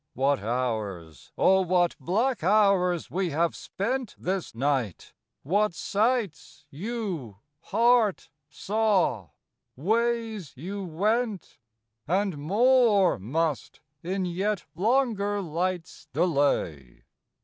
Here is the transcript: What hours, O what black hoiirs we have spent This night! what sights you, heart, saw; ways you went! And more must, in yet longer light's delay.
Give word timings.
What 0.15 0.39
hours, 0.39 1.31
O 1.37 1.61
what 1.61 1.95
black 1.99 2.39
hoiirs 2.39 3.11
we 3.11 3.29
have 3.29 3.55
spent 3.55 4.15
This 4.17 4.55
night! 4.55 5.13
what 5.43 5.75
sights 5.75 6.65
you, 6.71 7.37
heart, 7.59 8.31
saw; 8.49 9.29
ways 9.75 10.53
you 10.55 10.83
went! 10.83 11.59
And 12.07 12.39
more 12.39 13.19
must, 13.19 13.79
in 14.01 14.25
yet 14.25 14.65
longer 14.73 15.39
light's 15.39 16.07
delay. 16.13 17.03